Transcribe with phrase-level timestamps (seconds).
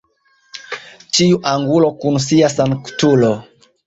[1.17, 3.31] Ĉiu angulo kun sia sanktulo.